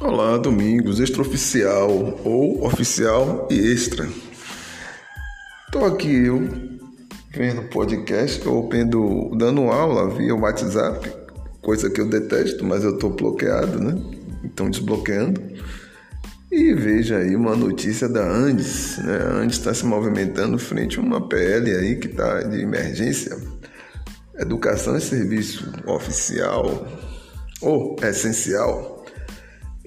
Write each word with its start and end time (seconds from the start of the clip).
Olá, 0.00 0.38
Domingos, 0.38 0.98
extraoficial 0.98 1.90
ou 2.24 2.64
oficial 2.64 3.46
e 3.50 3.54
extra. 3.54 4.08
Estou 5.66 5.84
aqui 5.84 6.24
eu 6.24 6.40
vendo 7.30 7.68
podcast 7.68 8.48
ou 8.48 8.66
vendo, 8.66 9.30
dando 9.36 9.60
aula 9.64 10.08
via 10.08 10.34
WhatsApp, 10.34 11.06
coisa 11.60 11.90
que 11.90 12.00
eu 12.00 12.08
detesto, 12.08 12.64
mas 12.64 12.82
eu 12.82 12.94
estou 12.94 13.10
bloqueado, 13.10 13.78
né? 13.78 13.94
Então 14.42 14.70
desbloqueando. 14.70 15.38
E 16.50 16.72
veja 16.72 17.18
aí 17.18 17.36
uma 17.36 17.54
notícia 17.54 18.08
da 18.08 18.26
Andes, 18.26 18.96
né? 19.04 19.18
A 19.18 19.32
Andes 19.34 19.58
está 19.58 19.74
se 19.74 19.84
movimentando 19.84 20.58
frente 20.58 20.98
a 20.98 21.02
uma 21.02 21.28
PL 21.28 21.76
aí 21.76 21.96
que 21.96 22.06
está 22.06 22.40
de 22.40 22.62
emergência. 22.62 23.36
Educação 24.38 24.96
é 24.96 25.00
serviço 25.00 25.70
oficial 25.86 26.88
ou 27.60 27.96
essencial 28.02 28.99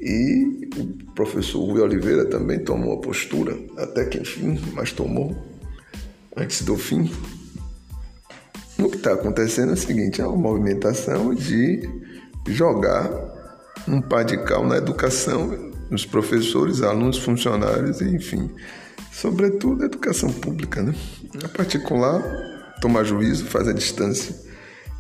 e 0.04 0.70
o 0.78 1.14
professor 1.14 1.64
Rui 1.64 1.80
Oliveira 1.80 2.26
também 2.26 2.60
tomou 2.60 2.94
a 2.94 3.02
postura, 3.02 3.58
até 3.78 4.04
que 4.04 4.18
enfim, 4.18 4.60
mas 4.74 4.92
tomou 4.92 5.34
antes 6.36 6.62
do 6.64 6.76
fim. 6.76 7.10
O 8.78 8.90
que 8.90 8.98
está 8.98 9.14
acontecendo 9.14 9.70
é 9.70 9.74
o 9.74 9.78
seguinte: 9.78 10.22
é 10.22 10.28
uma 10.28 10.36
movimentação 10.36 11.34
de 11.34 11.88
jogar 12.48 13.10
um 13.88 14.02
pá 14.02 14.24
de 14.24 14.38
cal 14.44 14.68
na 14.68 14.76
educação, 14.76 15.72
nos 15.90 16.06
professores, 16.06 16.82
alunos, 16.82 17.18
funcionários, 17.18 18.02
enfim, 18.02 18.52
sobretudo 19.10 19.84
a 19.84 19.86
educação 19.86 20.30
pública, 20.34 20.82
né? 20.82 20.94
A 21.46 21.48
particular 21.48 22.22
toma 22.82 23.06
juízo, 23.06 23.46
faz 23.46 23.70
a 23.70 23.74
distância 23.74 24.44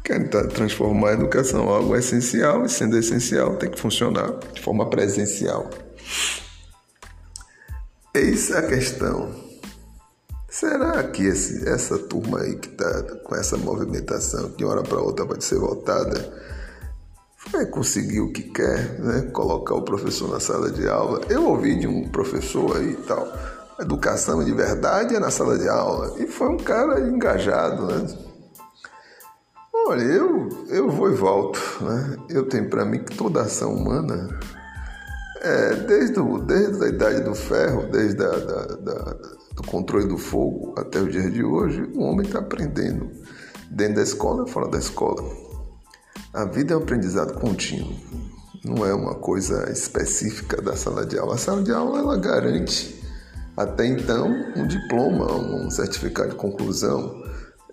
quer 0.04 0.28
transformar 0.28 1.10
a 1.10 1.14
educação 1.14 1.64
em 1.64 1.70
algo 1.70 1.96
essencial 1.96 2.66
e, 2.66 2.70
sendo 2.70 2.98
essencial, 2.98 3.56
tem 3.56 3.72
que 3.72 3.80
funcionar 3.80 4.38
de 4.54 4.62
forma 4.62 4.90
presencial. 4.90 5.70
Eis 8.14 8.52
a 8.52 8.62
questão. 8.64 9.32
Será 10.50 11.02
que 11.06 11.24
esse, 11.24 11.68
essa 11.68 11.98
turma 11.98 12.42
aí 12.42 12.56
que 12.56 12.70
está 12.70 13.02
com 13.24 13.36
essa 13.36 13.58
movimentação, 13.58 14.52
de 14.52 14.64
uma 14.64 14.74
hora 14.74 14.84
para 14.84 15.00
outra 15.00 15.26
vai 15.26 15.42
ser 15.42 15.58
votada, 15.58 16.32
vai 17.52 17.66
conseguir 17.66 18.20
o 18.20 18.32
que 18.32 18.44
quer, 18.44 19.00
né? 19.00 19.22
Colocar 19.34 19.74
o 19.74 19.82
professor 19.82 20.30
na 20.30 20.40
sala 20.40 20.70
de 20.70 20.88
aula? 20.88 21.22
Eu 21.28 21.46
ouvi 21.48 21.80
de 21.80 21.88
um 21.88 22.08
professor 22.10 22.78
aí 22.78 22.92
e 22.92 22.98
tal, 22.98 23.28
educação 23.80 24.44
de 24.44 24.54
verdade 24.54 25.16
é 25.16 25.20
na 25.20 25.32
sala 25.32 25.58
de 25.58 25.68
aula. 25.68 26.14
E 26.20 26.28
foi 26.28 26.50
um 26.50 26.58
cara 26.58 27.00
engajado, 27.00 27.88
né? 27.88 28.33
Olha, 29.86 30.02
eu, 30.02 30.50
eu 30.70 30.90
vou 30.90 31.12
e 31.12 31.16
volto. 31.16 31.60
Né? 31.82 32.18
Eu 32.30 32.48
tenho 32.48 32.70
para 32.70 32.86
mim 32.86 33.04
que 33.04 33.18
toda 33.18 33.42
ação 33.42 33.76
humana, 33.76 34.30
é, 35.42 35.76
desde, 35.76 36.20
o, 36.20 36.40
desde 36.40 36.86
a 36.86 36.88
idade 36.88 37.22
do 37.22 37.36
ferro, 37.36 37.88
desde 37.92 38.24
a, 38.24 38.30
da, 38.30 38.66
da, 38.78 39.18
do 39.56 39.64
controle 39.68 40.08
do 40.08 40.18
fogo 40.18 40.74
até 40.78 41.00
os 41.00 41.12
dias 41.12 41.34
de 41.34 41.44
hoje, 41.44 41.84
o 41.96 42.04
homem 42.04 42.26
está 42.26 42.40
aprendendo 42.40 43.12
dentro 43.70 43.96
da 43.96 44.04
escola 44.04 44.48
fora 44.48 44.70
da 44.70 44.78
escola. 44.78 45.22
A 46.34 46.46
vida 46.46 46.74
é 46.74 46.78
um 46.78 46.80
aprendizado 46.80 47.34
contínuo, 47.34 47.94
não 48.64 48.86
é 48.86 48.94
uma 48.94 49.16
coisa 49.16 49.70
específica 49.70 50.62
da 50.62 50.78
sala 50.78 51.06
de 51.06 51.20
aula. 51.20 51.36
A 51.36 51.38
sala 51.38 51.62
de 51.62 51.74
aula 51.74 52.00
ela 52.00 52.18
garante 52.18 53.04
até 53.58 53.86
então 53.86 54.32
um 54.56 54.66
diploma, 54.66 55.32
um 55.34 55.70
certificado 55.70 56.30
de 56.30 56.36
conclusão 56.36 57.23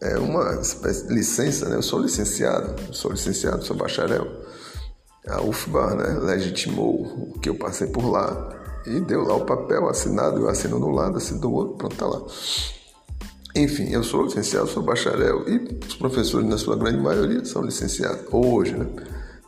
é 0.00 0.18
uma 0.18 0.60
licença, 1.08 1.68
né? 1.68 1.76
Eu 1.76 1.82
sou 1.82 2.00
licenciado, 2.00 2.94
sou 2.94 3.10
licenciado, 3.10 3.64
sou 3.64 3.76
bacharel. 3.76 4.26
A 5.28 5.42
UFBA, 5.42 5.94
né, 5.94 6.18
legitimou 6.20 7.02
o 7.34 7.38
que 7.38 7.50
eu 7.50 7.54
passei 7.54 7.86
por 7.88 8.10
lá 8.10 8.48
e 8.86 8.98
deu 9.00 9.22
lá 9.22 9.36
o 9.36 9.44
papel 9.44 9.86
assinado, 9.88 10.40
eu 10.40 10.48
assino 10.48 10.80
do 10.80 10.88
lado, 10.88 11.18
assino 11.18 11.40
do 11.40 11.52
outro, 11.52 11.76
pronto, 11.76 11.96
tá 11.96 12.06
lá. 12.06 12.22
Enfim, 13.54 13.90
eu 13.90 14.02
sou 14.02 14.24
licenciado, 14.24 14.66
sou 14.68 14.82
bacharel 14.82 15.46
e 15.46 15.78
os 15.86 15.94
professores, 15.94 16.48
na 16.48 16.56
sua 16.56 16.76
grande 16.76 16.98
maioria, 16.98 17.44
são 17.44 17.62
licenciados 17.62 18.24
hoje, 18.32 18.74
né? 18.74 18.86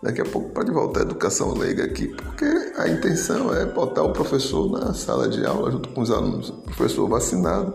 Daqui 0.02 0.20
a 0.20 0.24
pouco 0.24 0.50
pode 0.50 0.70
voltar 0.70 1.00
a 1.00 1.02
educação 1.04 1.54
leiga 1.54 1.84
aqui, 1.84 2.08
porque 2.08 2.44
a 2.76 2.88
intenção 2.88 3.54
é 3.54 3.64
botar 3.64 4.02
o 4.02 4.12
professor 4.12 4.68
na 4.70 4.92
sala 4.92 5.28
de 5.28 5.46
aula 5.46 5.70
junto 5.70 5.88
com 5.90 6.02
os 6.02 6.10
alunos, 6.10 6.50
professor 6.50 7.08
vacinado, 7.08 7.74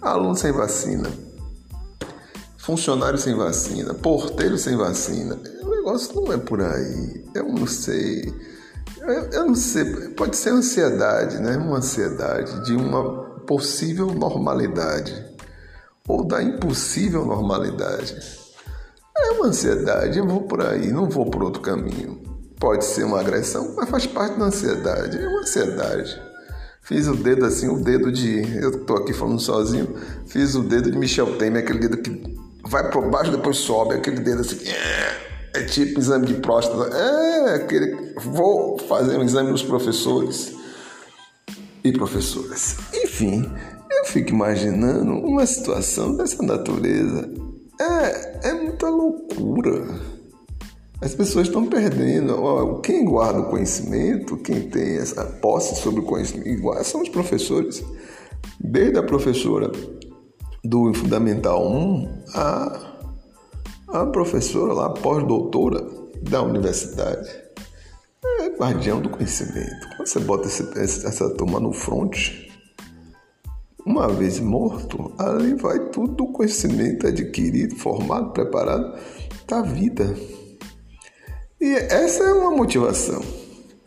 aluno 0.00 0.34
sem 0.34 0.50
vacina 0.50 1.27
funcionário 2.68 3.18
sem 3.18 3.34
vacina, 3.34 3.94
porteiro 3.94 4.58
sem 4.58 4.76
vacina. 4.76 5.38
O 5.62 5.70
negócio 5.70 6.14
não 6.14 6.30
é 6.30 6.36
por 6.36 6.60
aí. 6.60 7.24
Eu 7.34 7.48
não 7.48 7.66
sei. 7.66 8.30
Eu, 9.32 9.46
não 9.46 9.54
sei. 9.54 9.86
Pode 10.10 10.36
ser 10.36 10.50
ansiedade, 10.50 11.38
né? 11.38 11.56
Uma 11.56 11.78
ansiedade 11.78 12.62
de 12.66 12.76
uma 12.76 13.24
possível 13.46 14.08
normalidade 14.08 15.14
ou 16.06 16.26
da 16.26 16.42
impossível 16.42 17.24
normalidade. 17.24 18.14
É 19.16 19.30
uma 19.30 19.46
ansiedade. 19.46 20.18
Eu 20.18 20.26
vou 20.26 20.42
por 20.42 20.60
aí, 20.60 20.92
não 20.92 21.08
vou 21.08 21.30
por 21.30 21.42
outro 21.42 21.62
caminho. 21.62 22.20
Pode 22.60 22.84
ser 22.84 23.04
uma 23.04 23.20
agressão, 23.20 23.72
mas 23.76 23.88
faz 23.88 24.06
parte 24.06 24.38
da 24.38 24.44
ansiedade. 24.44 25.16
É 25.16 25.26
uma 25.26 25.40
ansiedade. 25.40 26.20
Fiz 26.82 27.06
o 27.06 27.14
dedo 27.14 27.46
assim, 27.46 27.68
o 27.68 27.82
dedo 27.82 28.12
de. 28.12 28.58
Eu 28.62 28.84
tô 28.84 28.94
aqui 28.96 29.14
falando 29.14 29.40
sozinho. 29.40 29.96
Fiz 30.26 30.54
o 30.54 30.62
dedo 30.62 30.90
de 30.90 30.98
Michel 30.98 31.38
Temer, 31.38 31.62
aquele 31.62 31.78
dedo 31.78 31.96
que 31.96 32.38
vai 32.68 32.90
por 32.90 33.10
baixo, 33.10 33.30
depois 33.30 33.56
sobe, 33.56 33.94
aquele 33.94 34.20
dedo 34.20 34.42
assim. 34.42 34.58
É, 34.68 35.60
é 35.60 35.64
tipo 35.64 35.98
exame 35.98 36.26
de 36.26 36.34
próstata. 36.34 36.94
É, 36.94 37.54
aquele. 37.54 38.14
Vou 38.16 38.78
fazer 38.78 39.16
um 39.16 39.22
exame 39.22 39.50
nos 39.50 39.62
professores 39.62 40.54
e 41.82 41.92
professoras. 41.92 42.76
Enfim, 42.94 43.50
eu 43.90 44.04
fico 44.04 44.30
imaginando 44.30 45.12
uma 45.14 45.46
situação 45.46 46.16
dessa 46.16 46.42
natureza. 46.42 47.28
É, 47.80 48.50
é 48.50 48.54
muita 48.54 48.88
loucura. 48.88 49.86
As 51.00 51.14
pessoas 51.14 51.46
estão 51.46 51.64
perdendo. 51.64 52.80
Quem 52.82 53.04
guarda 53.04 53.40
o 53.40 53.50
conhecimento, 53.50 54.36
quem 54.38 54.68
tem 54.68 54.96
essa 54.96 55.24
posse 55.24 55.80
sobre 55.80 56.00
o 56.00 56.04
conhecimento, 56.04 56.84
são 56.84 57.00
os 57.00 57.08
professores. 57.08 57.82
Desde 58.60 58.98
a 58.98 59.02
professora 59.02 59.70
do 60.64 60.92
Fundamental 60.94 61.66
1 61.66 62.24
a, 62.34 62.80
a 63.88 64.06
professora 64.06 64.72
lá, 64.72 64.90
pós-doutora 64.90 65.84
da 66.22 66.42
universidade. 66.42 67.28
É 68.40 68.48
guardião 68.50 69.00
do 69.00 69.08
conhecimento. 69.08 69.88
Quando 69.96 70.08
você 70.08 70.18
bota 70.20 70.48
esse, 70.48 71.06
essa 71.06 71.30
turma 71.30 71.60
no 71.60 71.72
fronte, 71.72 72.48
uma 73.86 74.08
vez 74.08 74.38
morto, 74.40 75.12
ali 75.18 75.54
vai 75.54 75.78
tudo 75.90 76.24
o 76.24 76.32
conhecimento 76.32 77.06
adquirido, 77.06 77.76
formado, 77.76 78.32
preparado 78.32 78.98
da 79.46 79.62
vida. 79.62 80.14
E 81.60 81.72
essa 81.74 82.24
é 82.24 82.32
uma 82.32 82.50
motivação. 82.50 83.22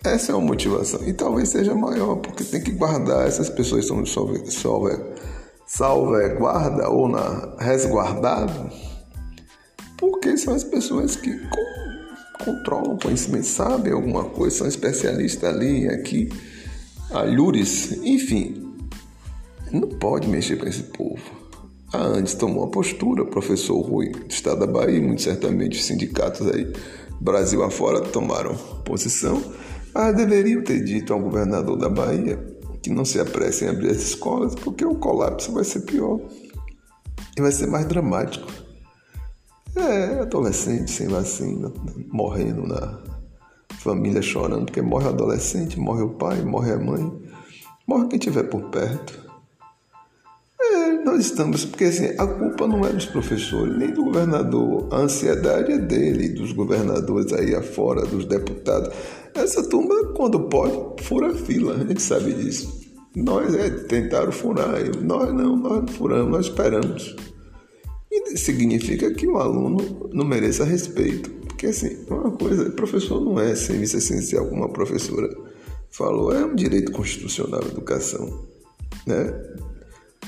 Essa 0.03 0.31
é 0.31 0.35
uma 0.35 0.47
motivação. 0.47 1.07
E 1.07 1.13
talvez 1.13 1.49
seja 1.49 1.75
maior, 1.75 2.15
porque 2.15 2.43
tem 2.43 2.63
que 2.63 2.71
guardar 2.71 3.27
essas 3.27 3.49
pessoas 3.49 3.85
que 5.71 5.77
são 5.77 5.87
salvaguarda 5.87 6.89
ou 6.89 7.07
na 7.07 7.55
resguardado, 7.57 8.69
porque 9.97 10.37
são 10.37 10.53
as 10.53 10.63
pessoas 10.63 11.15
que 11.15 11.39
controlam 12.43 12.95
o 12.95 12.99
conhecimento, 12.99 13.45
sabem 13.45 13.93
alguma 13.93 14.25
coisa, 14.25 14.57
são 14.57 14.67
especialistas 14.67 15.43
ali, 15.43 15.87
aqui, 15.87 16.29
alhures, 17.11 17.93
enfim, 18.03 18.73
não 19.72 19.87
pode 19.87 20.28
mexer 20.28 20.57
com 20.57 20.67
esse 20.67 20.84
povo. 20.84 21.40
A 21.93 21.99
Andes 21.99 22.34
tomou 22.35 22.63
a 22.63 22.67
postura, 22.69 23.23
o 23.23 23.28
professor 23.28 23.79
Rui, 23.81 24.09
do 24.11 24.29
estado 24.29 24.61
da 24.61 24.67
Bahia, 24.67 25.01
muito 25.01 25.22
certamente 25.22 25.78
os 25.78 25.85
sindicatos 25.85 26.47
aí, 26.47 26.72
Brasil 27.19 27.63
afora, 27.63 28.01
tomaram 28.01 28.55
posição, 28.85 29.41
mas 29.93 30.16
deveriam 30.16 30.63
ter 30.63 30.84
dito 30.84 31.13
ao 31.13 31.19
governador 31.19 31.78
da 31.78 31.90
Bahia 31.90 32.50
que 32.81 32.89
não 32.89 33.05
se 33.05 33.19
apressem 33.19 33.67
a 33.67 33.72
abrir 33.72 33.89
as 33.89 33.97
escolas, 33.97 34.55
porque 34.55 34.83
o 34.83 34.95
colapso 34.95 35.53
vai 35.53 35.63
ser 35.63 35.81
pior 35.81 36.19
e 37.37 37.41
vai 37.41 37.51
ser 37.51 37.67
mais 37.67 37.85
dramático. 37.85 38.51
É, 39.75 40.19
adolescente 40.19 40.91
sem 40.91 41.07
vacina, 41.07 41.72
morrendo 42.09 42.67
na 42.67 42.99
família 43.79 44.22
chorando, 44.22 44.66
porque 44.66 44.81
morre 44.81 45.05
o 45.05 45.09
adolescente, 45.09 45.79
morre 45.79 46.03
o 46.03 46.09
pai, 46.09 46.43
morre 46.43 46.73
a 46.73 46.78
mãe, 46.78 47.11
morre 47.87 48.07
quem 48.07 48.19
estiver 48.19 48.43
por 48.43 48.69
perto. 48.69 49.30
É, 51.01 51.03
nós 51.03 51.25
estamos, 51.25 51.65
porque 51.65 51.85
assim, 51.85 52.13
a 52.17 52.27
culpa 52.27 52.67
não 52.67 52.85
é 52.85 52.93
dos 52.93 53.05
professores, 53.05 53.77
nem 53.77 53.91
do 53.91 54.05
governador, 54.05 54.87
a 54.91 54.97
ansiedade 54.97 55.71
é 55.71 55.77
dele, 55.77 56.29
dos 56.29 56.51
governadores 56.51 57.33
aí 57.33 57.55
afora, 57.55 58.05
dos 58.05 58.25
deputados. 58.25 58.93
Essa 59.33 59.67
turma, 59.67 60.13
quando 60.13 60.47
pode, 60.47 61.03
fura 61.03 61.33
fila, 61.33 61.75
a 61.75 61.85
gente 61.85 62.01
sabe 62.01 62.33
disso. 62.33 62.79
Nós 63.15 63.53
é, 63.55 63.69
tentaram 63.69 64.31
furar, 64.31 64.79
nós 65.01 65.33
não, 65.33 65.55
nós 65.57 65.81
não 65.81 65.87
furamos, 65.87 66.31
nós 66.31 66.45
esperamos. 66.45 67.15
E 68.09 68.37
significa 68.37 69.11
que 69.13 69.27
o 69.27 69.37
aluno 69.37 70.09
não 70.13 70.25
mereça 70.25 70.63
respeito. 70.63 71.29
Porque 71.47 71.67
assim, 71.67 71.97
uma 72.09 72.31
coisa, 72.31 72.69
professor 72.71 73.21
não 73.21 73.39
é 73.39 73.55
serviço 73.55 73.97
essencial 73.97 74.45
como 74.47 74.61
uma 74.61 74.69
professora. 74.69 75.29
falou, 75.89 76.33
é 76.33 76.45
um 76.45 76.55
direito 76.55 76.91
constitucional 76.91 77.61
a 77.63 77.67
educação, 77.67 78.47
né? 79.05 79.33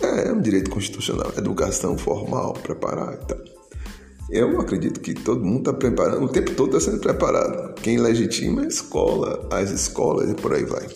É, 0.03 0.27
é 0.27 0.33
um 0.33 0.41
direito 0.41 0.69
constitucional, 0.69 1.31
educação 1.37 1.97
formal, 1.97 2.53
preparar 2.53 3.13
e 3.13 3.25
tal. 3.25 3.37
Eu 4.29 4.59
acredito 4.59 4.99
que 4.99 5.13
todo 5.13 5.45
mundo 5.45 5.59
está 5.59 5.73
preparando, 5.73 6.25
o 6.25 6.29
tempo 6.29 6.51
todo 6.55 6.75
está 6.75 6.91
sendo 6.91 7.01
preparado. 7.01 7.75
Quem 7.75 7.97
legitima 7.97 8.61
é 8.61 8.65
a 8.65 8.67
escola, 8.67 9.47
as 9.51 9.69
escolas 9.69 10.29
e 10.29 10.33
por 10.33 10.53
aí 10.53 10.65
vai. 10.65 10.87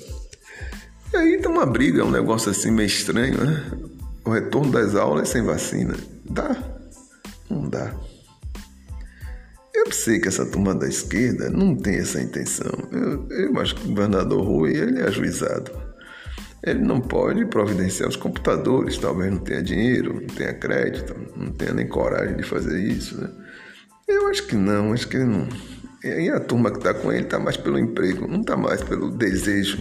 E 1.14 1.18
aí 1.18 1.38
tem 1.40 1.50
uma 1.50 1.66
briga, 1.66 2.04
um 2.04 2.12
negócio 2.12 2.52
assim 2.52 2.72
meio 2.72 2.88
estranho, 2.88 3.38
né? 3.38 3.72
O 4.26 4.32
retorno 4.32 4.72
das 4.72 4.96
aulas 4.96 5.30
sem 5.30 5.44
vacina. 5.44 5.96
Dá? 6.30 6.58
Não 7.50 7.70
dá. 7.70 7.94
Eu 9.74 9.92
sei 9.92 10.20
que 10.20 10.28
essa 10.28 10.46
turma 10.46 10.74
da 10.74 10.88
esquerda 10.88 11.50
não 11.50 11.76
tem 11.76 11.98
essa 11.98 12.22
intenção. 12.22 12.72
Eu, 12.92 13.28
eu 13.30 13.60
acho 13.60 13.76
que 13.76 13.86
o 13.86 13.90
governador 13.90 14.44
Rui 14.44 14.76
ele 14.76 15.00
é 15.00 15.04
ajuizado. 15.04 15.72
Ele 16.68 16.82
não 16.82 17.00
pode 17.00 17.46
providenciar 17.46 18.10
os 18.10 18.16
computadores, 18.16 18.98
talvez 18.98 19.32
não 19.32 19.40
tenha 19.40 19.64
dinheiro, 19.64 20.14
não 20.14 20.28
tenha 20.28 20.54
crédito, 20.54 21.16
não 21.36 21.52
tenha 21.52 21.74
nem 21.74 21.88
coragem 21.88 22.36
de 22.36 22.44
fazer 22.44 22.80
isso. 22.80 23.20
Né? 23.20 23.30
Eu 24.08 24.28
acho 24.28 24.46
que 24.48 24.56
não, 24.56 24.94
acho 24.94 25.08
que 25.08 25.18
ele 25.18 25.26
não. 25.26 25.48
E 26.04 26.30
a 26.30 26.40
turma 26.40 26.72
que 26.72 26.78
está 26.78 26.94
com 26.94 27.12
ele 27.12 27.24
está 27.24 27.40
mais 27.40 27.58
pelo 27.58 27.80
emprego, 27.80 28.28
não 28.28 28.42
está 28.42 28.56
mais 28.56 28.82
pelo 28.84 29.12
desejo. 29.12 29.78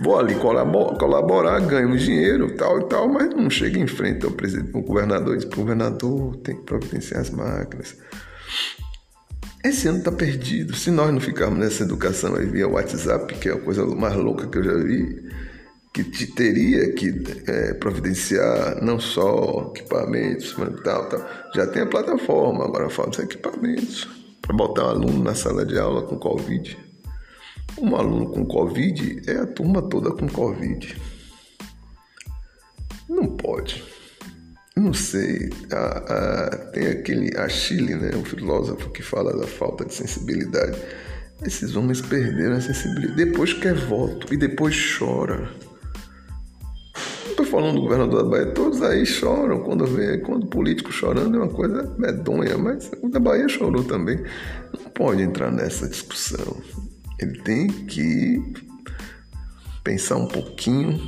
Vou 0.00 0.18
ali 0.18 0.34
colaborar, 0.34 0.98
colaborar 0.98 1.60
ganho 1.60 1.96
dinheiro, 1.96 2.50
tal 2.56 2.80
e 2.80 2.88
tal, 2.88 3.08
mas 3.08 3.30
não 3.30 3.48
chega 3.48 3.78
em 3.78 3.86
frente 3.86 4.24
ao, 4.24 4.32
presidente, 4.32 4.74
ao 4.74 4.82
governador 4.82 5.34
e 5.34 5.38
diz: 5.38 5.44
governador, 5.44 6.36
tem 6.38 6.56
que 6.56 6.62
providenciar 6.62 7.20
as 7.20 7.30
máquinas. 7.30 7.96
Esse 9.64 9.88
ano 9.88 9.98
está 9.98 10.12
perdido. 10.12 10.74
Se 10.74 10.90
nós 10.90 11.10
não 11.12 11.20
ficarmos 11.20 11.58
nessa 11.58 11.84
educação 11.84 12.34
aí 12.34 12.44
via 12.44 12.68
WhatsApp, 12.68 13.32
que 13.34 13.48
é 13.48 13.52
a 13.52 13.58
coisa 13.58 13.86
mais 13.86 14.14
louca 14.14 14.46
que 14.46 14.58
eu 14.58 14.64
já 14.64 14.74
vi, 14.74 15.24
que 15.94 16.02
te 16.02 16.26
teria 16.26 16.92
que 16.92 17.22
é, 17.46 17.72
providenciar 17.74 18.82
não 18.82 18.98
só 18.98 19.72
equipamentos, 19.74 20.52
tal, 20.82 21.08
tal. 21.08 21.24
Já 21.54 21.68
tem 21.68 21.82
a 21.82 21.86
plataforma, 21.86 22.64
agora 22.64 22.90
falta 22.90 23.10
os 23.10 23.18
equipamentos. 23.20 24.08
Para 24.42 24.56
botar 24.56 24.86
um 24.86 24.88
aluno 24.88 25.22
na 25.22 25.34
sala 25.36 25.64
de 25.64 25.78
aula 25.78 26.02
com 26.02 26.18
Covid. 26.18 26.76
Um 27.78 27.94
aluno 27.94 28.28
com 28.28 28.44
Covid 28.44 29.22
é 29.30 29.36
a 29.36 29.46
turma 29.46 29.80
toda 29.82 30.10
com 30.10 30.28
Covid. 30.28 31.00
Não 33.08 33.28
pode. 33.28 33.84
Não 34.76 34.92
sei, 34.92 35.50
a, 35.70 35.76
a, 35.76 36.56
tem 36.72 36.88
aquele 36.88 37.38
Achille, 37.38 37.94
né, 37.94 38.10
um 38.16 38.24
filósofo 38.24 38.90
que 38.90 39.02
fala 39.02 39.36
da 39.36 39.46
falta 39.46 39.84
de 39.84 39.94
sensibilidade. 39.94 40.76
Esses 41.46 41.76
homens 41.76 42.00
perderam 42.00 42.56
a 42.56 42.60
sensibilidade. 42.60 43.14
Depois 43.14 43.52
quer 43.52 43.74
voto 43.74 44.34
e 44.34 44.36
depois 44.36 44.96
chora. 44.98 45.48
Falando 47.54 47.76
do 47.76 47.82
governador 47.82 48.24
da 48.24 48.28
Bahia, 48.28 48.46
todos 48.46 48.82
aí 48.82 49.06
choram 49.06 49.60
quando 49.60 49.86
vê, 49.86 50.18
quando 50.18 50.44
político 50.48 50.90
chorando 50.90 51.36
é 51.36 51.40
uma 51.40 51.52
coisa 51.52 51.88
medonha, 51.96 52.58
mas 52.58 52.90
o 53.00 53.08
da 53.08 53.20
Bahia 53.20 53.48
chorou 53.48 53.84
também. 53.84 54.18
Não 54.76 54.90
pode 54.90 55.22
entrar 55.22 55.52
nessa 55.52 55.88
discussão. 55.88 56.56
Ele 57.20 57.40
tem 57.42 57.68
que 57.68 58.42
pensar 59.84 60.16
um 60.16 60.26
pouquinho. 60.26 60.98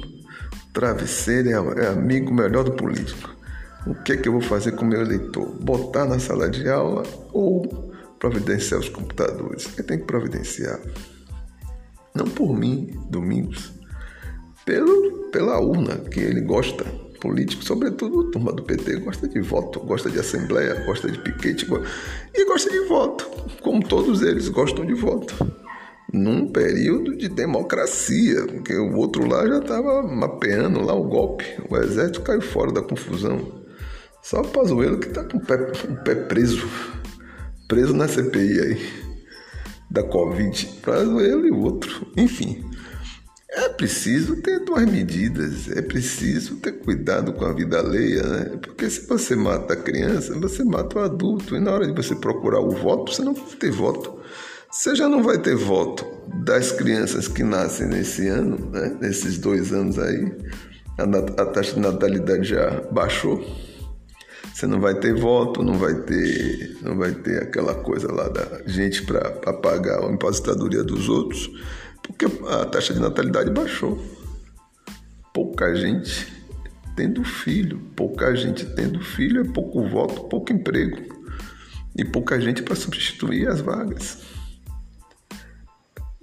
Travesseiro 0.73 1.49
é, 1.49 1.85
é 1.85 1.89
amigo 1.89 2.33
melhor 2.33 2.63
do 2.63 2.75
político. 2.75 3.29
O 3.85 3.97
que 4.05 4.13
é 4.13 4.17
que 4.17 4.29
eu 4.29 4.33
vou 4.33 4.41
fazer 4.41 4.71
com 4.77 4.85
o 4.85 4.89
meu 4.89 5.01
eleitor? 5.01 5.53
Botar 5.61 6.05
na 6.05 6.21
sala 6.21 6.49
de 6.49 6.69
aula 6.69 7.03
ou 7.33 7.93
providenciar 8.21 8.79
os 8.79 8.89
computadores? 8.89 9.69
Ele 9.77 9.83
tem 9.83 9.99
que 9.99 10.05
providenciar. 10.05 10.79
Não 12.15 12.27
por 12.27 12.57
mim, 12.57 12.97
Domingos, 13.11 13.73
pelo, 14.65 15.26
pela 15.31 15.61
urna, 15.61 15.97
que 16.11 16.21
ele 16.21 16.41
gosta. 16.41 16.85
Político, 17.21 17.65
sobretudo 17.65 18.31
turma 18.31 18.53
do 18.53 18.63
PT, 18.63 18.97
gosta 18.97 19.27
de 19.27 19.41
voto, 19.41 19.81
gosta 19.81 20.11
de 20.11 20.21
assembleia, 20.21 20.85
gosta 20.85 21.11
de 21.11 21.19
piquete 21.19 21.67
e 22.35 22.45
gosta 22.45 22.71
de 22.71 22.81
voto, 22.87 23.27
como 23.63 23.83
todos 23.83 24.23
eles 24.23 24.49
gostam 24.49 24.85
de 24.85 24.95
voto 24.95 25.35
num 26.13 26.49
período 26.49 27.17
de 27.17 27.29
democracia, 27.29 28.47
porque 28.47 28.75
o 28.75 28.97
outro 28.97 29.27
lá 29.29 29.47
já 29.47 29.59
estava 29.59 30.03
mapeando 30.03 30.81
lá 30.81 30.95
o 30.95 31.05
golpe. 31.05 31.45
O 31.69 31.77
exército 31.77 32.23
caiu 32.23 32.41
fora 32.41 32.73
da 32.73 32.83
confusão. 32.83 33.65
Só 34.23 34.41
o 34.41 34.49
Pazuello 34.49 34.99
que 34.99 35.09
está 35.09 35.25
com 35.25 35.39
o 35.39 35.41
pé, 35.41 35.55
o 35.89 35.97
pé 36.03 36.15
preso, 36.15 36.67
preso 37.69 37.95
na 37.95 38.09
CPI 38.09 38.61
aí, 38.61 38.89
da 39.91 40.03
Covid. 40.03 40.67
Pazuello 40.83 41.47
e 41.47 41.51
o 41.51 41.61
outro. 41.61 42.07
Enfim, 42.17 42.65
é 43.57 43.71
preciso 43.71 44.37
ter 44.43 44.61
duas 44.61 44.85
medidas, 44.85 45.71
é 45.71 45.81
preciso 45.81 46.57
ter 46.57 46.73
cuidado 46.73 47.33
com 47.33 47.47
a 47.47 47.55
vida 47.55 47.79
alheia, 47.79 48.23
né? 48.23 48.59
Porque 48.61 48.89
se 48.91 49.07
você 49.07 49.35
mata 49.35 49.73
a 49.73 49.77
criança, 49.77 50.39
você 50.39 50.63
mata 50.63 50.99
o 50.99 51.03
adulto. 51.03 51.57
E 51.57 51.61
na 51.61 51.73
hora 51.73 51.87
de 51.87 51.95
você 51.95 52.15
procurar 52.15 52.61
o 52.61 52.71
voto, 52.71 53.13
você 53.13 53.23
não 53.23 53.33
vai 53.33 53.57
ter 53.59 53.71
voto. 53.71 54.21
Você 54.71 54.95
já 54.95 55.09
não 55.09 55.23
vai 55.23 55.39
ter 55.39 55.57
voto 55.57 56.05
das 56.45 56.71
crianças 56.71 57.29
que 57.29 57.43
nascem 57.43 57.87
nesse 57.87 58.29
ano, 58.29 58.59
né? 58.71 58.95
nesses 59.01 59.39
dois 59.39 59.73
anos 59.73 59.99
aí. 59.99 60.37
A, 60.99 61.43
a 61.43 61.47
taxa 61.47 61.75
de 61.75 61.81
natalidade 61.81 62.45
já 62.45 62.83
baixou. 62.93 63.43
Você 64.53 64.67
não 64.67 64.81
vai 64.81 64.95
ter 64.95 65.15
voto, 65.15 65.63
não 65.63 65.79
vai 65.79 65.95
ter, 65.95 66.79
não 66.83 66.97
vai 66.97 67.13
ter 67.13 67.43
aquela 67.43 67.75
coisa 67.75 68.13
lá 68.13 68.29
da 68.29 68.63
gente 68.67 69.03
para 69.03 69.31
pagar 69.55 70.03
a 70.03 70.13
impostadoria 70.13 70.83
dos 70.83 71.09
outros, 71.09 71.51
porque 72.07 72.27
a 72.49 72.65
taxa 72.65 72.95
de 72.95 73.01
natalidade 73.01 73.51
baixou. 73.51 74.01
Pouca 75.35 75.75
gente 75.75 76.33
tendo 76.95 77.23
filho, 77.23 77.79
pouca 77.95 78.35
gente 78.35 78.65
tendo 78.75 79.01
filho 79.01 79.43
é 79.43 79.45
pouco 79.45 79.87
voto, 79.87 80.25
pouco 80.25 80.53
emprego 80.53 80.97
e 81.95 82.05
pouca 82.05 82.41
gente 82.41 82.63
para 82.63 82.75
substituir 82.75 83.49
as 83.49 83.61
vagas. 83.61 84.23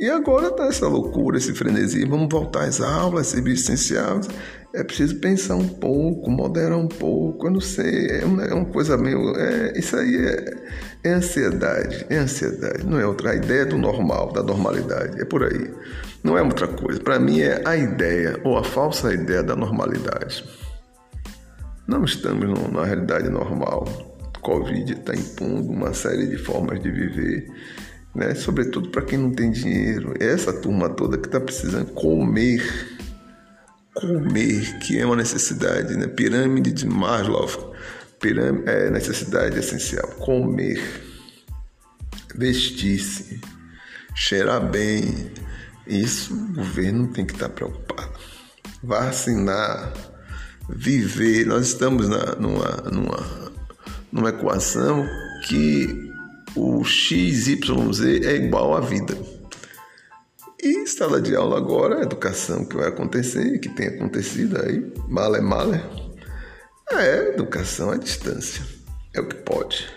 E 0.03 0.09
agora 0.09 0.51
tá 0.51 0.65
essa 0.65 0.85
loucura, 0.85 1.38
esse 1.38 1.53
frenesi, 1.53 2.03
vamos 2.03 2.27
voltar 2.29 2.65
às 2.65 2.81
aulas, 2.81 3.27
serviços 3.27 3.69
essenciais. 3.69 4.27
É 4.74 4.83
preciso 4.83 5.15
pensar 5.15 5.55
um 5.55 5.65
pouco, 5.65 6.29
moderar 6.29 6.77
um 6.77 6.89
pouco, 6.89 7.48
eu 7.48 7.51
não 7.51 7.62
sei, 7.62 8.07
é 8.10 8.25
uma, 8.25 8.43
é 8.43 8.53
uma 8.53 8.65
coisa 8.65 8.98
meio. 8.98 9.33
É, 9.38 9.79
isso 9.79 9.95
aí 9.95 10.13
é, 10.17 10.55
é, 11.05 11.13
ansiedade, 11.13 12.05
é 12.10 12.17
ansiedade, 12.17 12.86
não 12.86 13.00
é 13.00 13.07
outra. 13.07 13.31
A 13.31 13.36
ideia 13.36 13.65
do 13.65 13.77
normal, 13.77 14.33
da 14.33 14.43
normalidade, 14.43 15.22
é 15.22 15.24
por 15.24 15.41
aí. 15.41 15.74
Não 16.22 16.38
é 16.38 16.41
outra 16.41 16.67
coisa. 16.67 17.00
Para 17.00 17.17
mim 17.17 17.39
é 17.39 17.62
a 17.65 17.77
ideia, 17.77 18.38
ou 18.43 18.57
a 18.57 18.63
falsa 18.65 19.13
ideia 19.13 19.41
da 19.41 19.55
normalidade. 19.55 20.43
Não 21.88 22.03
estamos 22.03 22.43
numa 22.43 22.86
realidade 22.86 23.29
normal. 23.29 23.88
Covid 24.41 24.91
está 24.91 25.15
impondo 25.15 25.72
uma 25.72 25.93
série 25.93 26.27
de 26.27 26.38
formas 26.38 26.81
de 26.81 26.91
viver 26.91 27.48
né? 28.15 28.36
Sobretudo 28.36 28.89
para 28.89 29.01
quem 29.01 29.17
não 29.17 29.32
tem 29.32 29.51
dinheiro. 29.51 30.13
Essa 30.20 30.53
turma 30.53 30.89
toda 30.89 31.17
que 31.17 31.27
está 31.27 31.39
precisando 31.39 31.91
comer, 31.93 32.62
comer, 33.93 34.79
que 34.79 35.00
é 35.00 35.05
uma 35.05 35.15
necessidade, 35.15 35.96
né? 35.96 36.08
Pirâmide 36.08 36.72
de 36.72 36.86
Maslow, 36.86 37.75
pirâmide, 38.20 38.70
é 38.70 38.89
necessidade 38.89 39.58
essencial. 39.58 40.08
Comer, 40.20 40.82
vestir-se, 42.36 43.41
cheirar 44.15 44.62
bem. 44.70 45.32
Isso 45.86 46.34
o 46.34 46.53
governo 46.53 47.08
tem 47.08 47.25
que 47.25 47.34
estar 47.34 47.50
tá 47.50 47.55
preocupado. 47.55 48.13
Vacinar, 48.82 49.93
viver. 50.70 51.46
Nós 51.46 51.67
estamos 51.67 52.08
na, 52.08 52.36
numa, 52.36 52.70
numa, 52.89 53.51
numa 54.12 54.29
equação 54.29 55.05
que 55.46 56.12
o 56.55 56.83
XYZ 56.83 58.01
é 58.24 58.36
igual 58.36 58.75
à 58.75 58.79
vida. 58.79 59.17
E 60.62 60.88
sala 60.88 61.22
de 61.22 61.36
aula 61.36 61.57
agora, 61.57 62.03
educação 62.03 62.63
que 62.63 62.75
vai 62.75 62.88
acontecer, 62.88 63.60
que 63.60 63.69
tem 63.69 63.88
acontecido 63.88 64.62
aí, 64.62 64.93
mala 65.10 65.38
é 65.38 65.41
mala, 65.41 65.81
é 66.91 67.29
educação 67.29 67.91
à 67.91 67.98
distância. 67.98 68.63
É 69.13 69.19
o 69.19 69.27
que 69.27 69.36
pode. 69.36 69.88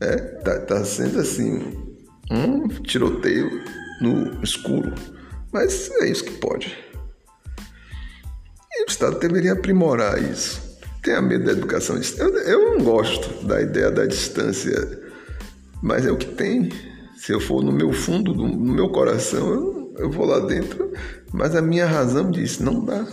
É, 0.00 0.16
tá, 0.16 0.60
tá 0.60 0.84
sendo 0.84 1.20
assim, 1.20 1.96
um 2.30 2.68
tiroteio 2.68 3.62
no 4.00 4.42
escuro. 4.42 4.94
Mas 5.52 5.90
é 6.02 6.08
isso 6.08 6.24
que 6.24 6.32
pode. 6.32 6.76
E 8.72 8.84
o 8.84 8.86
Estado 8.86 9.18
deveria 9.18 9.54
aprimorar 9.54 10.22
isso. 10.22 10.78
Tenha 11.02 11.22
medo 11.22 11.46
da 11.46 11.52
educação. 11.52 11.98
Eu, 12.18 12.36
eu 12.40 12.76
não 12.76 12.84
gosto 12.84 13.46
da 13.46 13.62
ideia 13.62 13.90
da 13.90 14.04
distância 14.04 15.05
mas 15.82 16.06
é 16.06 16.10
o 16.10 16.16
que 16.16 16.26
tem. 16.26 16.70
Se 17.16 17.32
eu 17.32 17.40
for 17.40 17.62
no 17.62 17.72
meu 17.72 17.92
fundo, 17.92 18.34
no 18.34 18.72
meu 18.74 18.88
coração, 18.88 19.48
eu, 19.48 19.94
eu 19.98 20.10
vou 20.10 20.26
lá 20.26 20.40
dentro. 20.40 20.92
Mas 21.32 21.54
a 21.54 21.62
minha 21.62 21.86
razão 21.86 22.30
diz: 22.30 22.58
não 22.58 22.84
dá. 22.84 23.06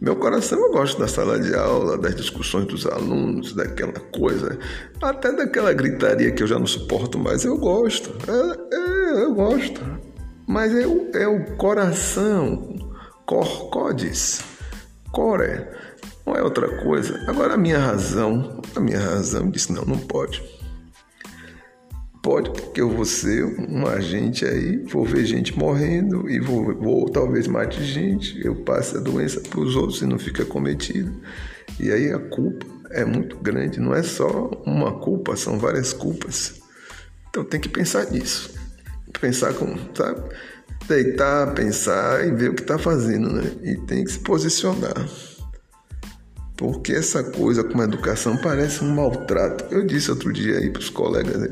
Meu 0.00 0.16
coração 0.16 0.58
eu 0.58 0.72
gosto 0.72 0.98
da 0.98 1.06
sala 1.06 1.38
de 1.38 1.54
aula, 1.54 1.98
das 1.98 2.16
discussões 2.16 2.64
dos 2.64 2.86
alunos, 2.86 3.52
daquela 3.52 3.92
coisa, 3.92 4.58
até 5.02 5.30
daquela 5.30 5.74
gritaria 5.74 6.30
que 6.30 6.42
eu 6.42 6.46
já 6.46 6.58
não 6.58 6.66
suporto 6.66 7.18
mais, 7.18 7.44
eu 7.44 7.58
gosto. 7.58 8.10
É, 8.26 8.76
é, 8.76 9.24
eu 9.24 9.34
gosto. 9.34 9.82
mas 10.46 10.74
é 10.74 10.86
o, 10.86 11.10
é 11.12 11.28
o 11.28 11.56
coração, 11.56 12.74
corcodes, 13.26 14.40
core, 15.12 15.66
não 16.26 16.34
é 16.34 16.42
outra 16.42 16.82
coisa. 16.82 17.22
Agora 17.26 17.52
a 17.52 17.58
minha 17.58 17.78
razão, 17.78 18.62
a 18.74 18.80
minha 18.80 18.98
razão 18.98 19.50
disse 19.50 19.70
não, 19.70 19.84
não 19.84 19.98
pode. 19.98 20.42
Pode 22.22 22.50
porque 22.50 22.82
eu 22.82 22.90
vou 22.90 23.06
ser 23.06 23.44
um 23.44 23.86
agente 23.86 24.44
aí, 24.44 24.76
vou 24.84 25.06
ver 25.06 25.24
gente 25.24 25.58
morrendo 25.58 26.28
e 26.28 26.38
vou, 26.38 26.74
vou 26.74 27.08
talvez 27.08 27.46
mate 27.46 27.82
gente, 27.82 28.38
eu 28.44 28.54
passe 28.56 28.96
a 28.96 29.00
doença 29.00 29.40
para 29.40 29.60
os 29.60 29.74
outros 29.74 30.02
e 30.02 30.06
não 30.06 30.18
fica 30.18 30.44
cometido. 30.44 31.10
E 31.78 31.90
aí 31.90 32.12
a 32.12 32.18
culpa 32.18 32.66
é 32.90 33.06
muito 33.06 33.36
grande, 33.38 33.80
não 33.80 33.94
é 33.94 34.02
só 34.02 34.50
uma 34.66 35.00
culpa, 35.00 35.34
são 35.34 35.58
várias 35.58 35.94
culpas. 35.94 36.60
Então 37.30 37.42
tem 37.42 37.58
que 37.58 37.68
pensar 37.68 38.10
nisso. 38.10 38.54
Pensar 39.18 39.54
com, 39.54 39.76
sabe? 39.94 40.22
Deitar, 40.86 41.54
pensar 41.54 42.26
e 42.26 42.32
ver 42.32 42.50
o 42.50 42.54
que 42.54 42.62
está 42.62 42.78
fazendo, 42.78 43.32
né? 43.32 43.50
E 43.62 43.76
tem 43.86 44.04
que 44.04 44.12
se 44.12 44.18
posicionar. 44.18 45.08
Porque 46.60 46.92
essa 46.92 47.24
coisa 47.24 47.64
com 47.64 47.80
a 47.80 47.84
educação 47.84 48.36
parece 48.36 48.84
um 48.84 48.94
maltrato. 48.94 49.64
Eu 49.74 49.86
disse 49.86 50.10
outro 50.10 50.30
dia 50.30 50.58
aí 50.58 50.68
para 50.68 50.80
os 50.80 50.90
colegas, 50.90 51.38
né, 51.38 51.48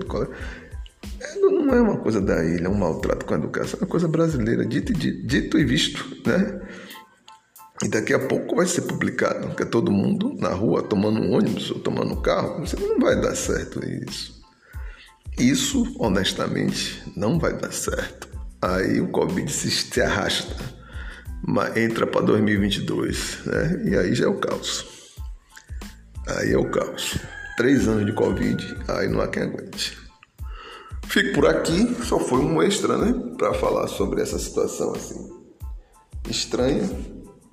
é, 1.18 1.34
não 1.36 1.74
é 1.74 1.80
uma 1.80 1.96
coisa 1.96 2.20
da 2.20 2.44
ilha, 2.44 2.66
é 2.66 2.68
um 2.68 2.74
maltrato 2.74 3.24
com 3.24 3.32
a 3.32 3.38
educação, 3.38 3.78
é 3.80 3.84
uma 3.84 3.88
coisa 3.88 4.06
brasileira, 4.06 4.66
dito 4.66 4.92
e, 4.92 4.94
dito 4.94 5.58
e 5.58 5.64
visto, 5.64 6.04
né? 6.26 6.60
E 7.82 7.88
daqui 7.88 8.12
a 8.12 8.18
pouco 8.18 8.56
vai 8.56 8.66
ser 8.66 8.82
publicado, 8.82 9.48
porque 9.48 9.64
todo 9.64 9.90
mundo 9.90 10.34
na 10.38 10.50
rua 10.50 10.82
tomando 10.82 11.20
um 11.20 11.32
ônibus 11.32 11.70
ou 11.70 11.78
tomando 11.78 12.12
um 12.12 12.20
carro, 12.20 12.62
não 12.78 12.98
vai 12.98 13.18
dar 13.18 13.34
certo 13.34 13.80
isso. 13.82 14.42
Isso, 15.38 15.96
honestamente, 15.98 17.02
não 17.16 17.38
vai 17.38 17.56
dar 17.56 17.72
certo. 17.72 18.28
Aí 18.60 19.00
o 19.00 19.08
Covid 19.08 19.50
se 19.50 20.02
arrasta, 20.02 20.54
entra 21.76 22.06
para 22.06 22.20
2022, 22.20 23.38
né? 23.46 23.82
E 23.86 23.96
aí 23.96 24.14
já 24.14 24.26
é 24.26 24.28
o 24.28 24.36
caos. 24.36 24.97
Aí 26.36 26.52
é 26.52 26.58
o 26.58 26.70
caos. 26.70 27.18
Três 27.56 27.88
anos 27.88 28.06
de 28.06 28.12
Covid, 28.12 28.76
aí 28.88 29.08
não 29.08 29.20
há 29.20 29.28
quem 29.28 29.44
aguente. 29.44 29.98
Fico 31.06 31.32
por 31.34 31.46
aqui, 31.46 31.96
só 32.04 32.20
foi 32.20 32.38
um 32.40 32.62
extra, 32.62 32.98
né? 32.98 33.14
Para 33.36 33.54
falar 33.54 33.88
sobre 33.88 34.20
essa 34.20 34.38
situação 34.38 34.92
assim 34.94 35.38
estranha. 36.28 36.88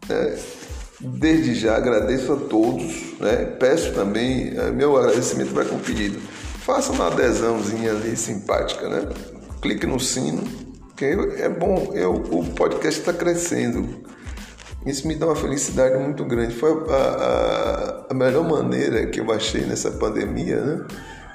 Né? 0.10 0.40
Desde 1.00 1.56
já 1.56 1.76
agradeço 1.76 2.34
a 2.34 2.38
todos, 2.38 3.20
né? 3.20 3.46
Peço 3.60 3.94
também, 3.94 4.58
eh, 4.58 4.72
meu 4.72 4.96
agradecimento 4.98 5.54
vai 5.54 5.66
com 5.66 5.80
pedido. 5.80 6.20
Faça 6.66 6.92
uma 6.92 7.08
adesãozinha 7.08 7.92
ali 7.92 8.16
simpática, 8.16 8.90
né? 8.90 9.08
Clique 9.62 9.86
no 9.86 10.00
sino, 10.00 10.44
que 10.96 11.06
é 11.06 11.50
bom. 11.50 11.92
Eu, 11.94 12.14
o 12.14 12.46
podcast 12.54 13.00
está 13.00 13.14
crescendo. 13.14 14.04
Isso 14.86 15.08
me 15.08 15.16
dá 15.16 15.26
uma 15.26 15.36
felicidade 15.36 15.98
muito 15.98 16.24
grande. 16.26 16.54
Foi 16.54 16.72
a, 16.90 16.96
a, 16.96 18.06
a 18.12 18.14
melhor 18.14 18.48
maneira 18.48 19.08
que 19.08 19.20
eu 19.20 19.32
achei 19.32 19.62
nessa 19.66 19.90
pandemia, 19.92 20.62
né? 20.62 20.86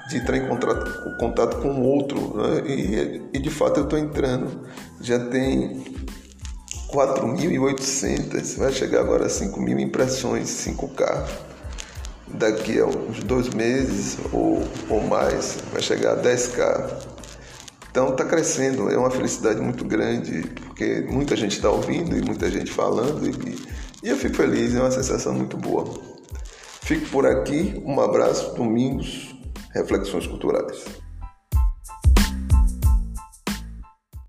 De 0.09 0.17
entrar 0.17 0.37
em 0.37 0.47
contato, 0.47 1.17
contato 1.17 1.57
com 1.61 1.69
o 1.69 1.83
outro. 1.83 2.37
Né? 2.37 2.63
E, 2.65 3.21
e 3.33 3.39
de 3.39 3.49
fato 3.49 3.81
eu 3.81 3.83
estou 3.83 3.99
entrando. 3.99 4.61
Já 5.01 5.19
tem 5.27 5.83
4.800, 6.91 8.57
vai 8.57 8.71
chegar 8.71 9.01
agora 9.01 9.25
a 9.25 9.29
5.000 9.29 9.79
impressões 9.79 10.47
5K. 10.49 11.27
Daqui 12.33 12.79
a 12.79 12.85
uns 12.85 13.23
dois 13.23 13.49
meses 13.49 14.17
ou, 14.31 14.63
ou 14.89 15.01
mais, 15.01 15.57
vai 15.71 15.81
chegar 15.81 16.13
a 16.13 16.21
10K. 16.21 17.10
Então 17.91 18.11
está 18.11 18.23
crescendo, 18.23 18.89
é 18.89 18.97
uma 18.97 19.11
felicidade 19.11 19.59
muito 19.59 19.83
grande, 19.83 20.43
porque 20.65 21.05
muita 21.09 21.35
gente 21.35 21.57
está 21.57 21.69
ouvindo 21.69 22.17
e 22.17 22.21
muita 22.21 22.49
gente 22.49 22.71
falando, 22.71 23.27
e, 23.27 23.57
e 24.01 24.09
eu 24.09 24.15
fico 24.15 24.33
feliz, 24.33 24.73
é 24.73 24.79
uma 24.79 24.89
sensação 24.89 25.33
muito 25.33 25.57
boa. 25.57 25.83
Fico 26.81 27.09
por 27.09 27.25
aqui, 27.25 27.81
um 27.85 27.99
abraço, 27.99 28.55
domingos, 28.55 29.35
reflexões 29.73 30.25
culturais. 30.25 31.00